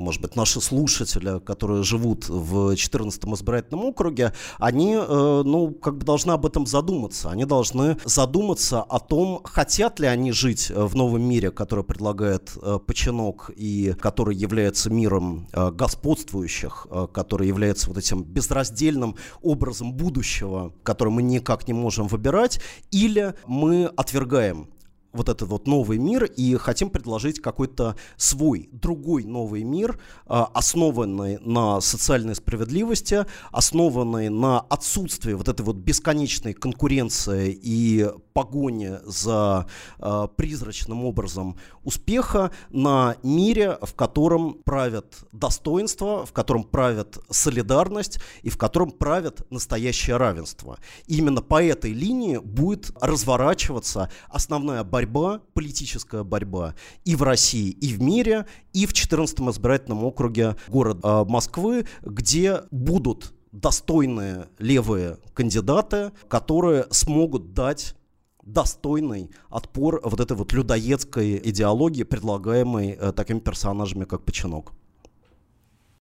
может 0.00 0.20
быть, 0.20 0.36
наши 0.36 0.60
слушатели, 0.60 1.38
которые 1.40 1.82
живут 1.82 2.28
в 2.28 2.74
14 2.74 3.24
избирательном 3.24 3.84
округе, 3.84 4.32
они, 4.58 4.94
э, 4.94 5.42
ну, 5.44 5.72
как 5.72 5.98
бы 5.98 6.04
должны 6.04 6.32
об 6.32 6.46
этом 6.46 6.66
задуматься. 6.66 7.30
Они 7.30 7.44
должны 7.44 7.96
задуматься 8.04 8.82
о 8.82 8.98
том, 8.98 9.40
хотят 9.44 10.00
ли 10.00 10.06
они 10.06 10.32
жить 10.32 10.70
в 10.70 10.96
новом 10.96 11.22
мире, 11.22 11.50
который 11.50 11.84
предлагает 11.84 12.52
э, 12.60 12.78
Починок 12.84 13.50
и 13.54 13.94
который 14.00 14.34
является 14.34 14.90
миром 14.90 15.48
э, 15.52 15.70
господствующих, 15.70 16.86
который 17.12 17.46
является 17.46 17.88
вот 17.88 17.98
этим 17.98 18.22
безраздельным 18.22 19.16
образом 19.42 19.92
будущего, 19.92 20.72
который 20.82 21.10
мы 21.10 21.22
никак 21.22 21.68
не 21.68 21.74
можем 21.74 22.08
выбирать, 22.08 22.60
или 22.90 23.34
мы 23.46 23.86
отвергаем 23.96 24.68
вот 25.12 25.28
этот 25.28 25.48
вот 25.48 25.66
новый 25.66 25.98
мир 25.98 26.24
и 26.24 26.54
хотим 26.56 26.90
предложить 26.90 27.40
какой-то 27.40 27.96
свой, 28.16 28.68
другой 28.72 29.24
новый 29.24 29.62
мир, 29.62 30.00
а, 30.26 30.44
основанный 30.54 31.38
на 31.40 31.80
социальной 31.80 32.34
справедливости, 32.34 33.26
основанный 33.50 34.28
на 34.28 34.60
отсутствии 34.60 35.32
вот 35.32 35.48
этой 35.48 35.62
вот 35.62 35.76
бесконечной 35.76 36.52
конкуренции 36.54 37.58
и 37.60 38.08
погони 38.32 38.98
за 39.04 39.66
э, 39.98 40.28
призрачным 40.36 41.04
образом 41.04 41.56
успеха, 41.84 42.50
на 42.70 43.16
мире, 43.22 43.78
в 43.82 43.94
котором 43.94 44.54
правят 44.64 45.18
достоинство, 45.32 46.24
в 46.24 46.32
котором 46.32 46.64
правят 46.64 47.18
солидарность 47.28 48.18
и 48.42 48.50
в 48.50 48.56
котором 48.56 48.92
правят 48.92 49.50
настоящее 49.50 50.16
равенство. 50.16 50.78
И 51.06 51.18
именно 51.18 51.42
по 51.42 51.62
этой 51.62 51.92
линии 51.92 52.38
будет 52.38 52.92
разворачиваться 53.00 54.10
основная 54.28 54.84
борьба, 54.84 54.99
политическая 55.06 56.24
борьба 56.24 56.74
и 57.04 57.16
в 57.16 57.22
России, 57.22 57.70
и 57.70 57.92
в 57.94 58.00
мире, 58.00 58.46
и 58.72 58.86
в 58.86 58.92
14-м 58.92 59.50
избирательном 59.50 60.04
округе 60.04 60.56
города 60.68 61.00
э, 61.02 61.24
Москвы, 61.30 61.86
где 62.02 62.62
будут 62.70 63.32
достойные 63.52 64.48
левые 64.58 65.18
кандидаты, 65.34 66.12
которые 66.28 66.86
смогут 66.90 67.52
дать 67.52 67.94
достойный 68.42 69.30
отпор 69.48 70.00
вот 70.02 70.20
этой 70.20 70.36
вот 70.36 70.52
людоедской 70.52 71.40
идеологии, 71.44 72.02
предлагаемой 72.02 72.90
э, 72.90 73.12
такими 73.12 73.38
персонажами, 73.38 74.04
как 74.04 74.24
Починок. 74.24 74.72